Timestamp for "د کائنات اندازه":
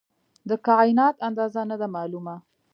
0.49-1.61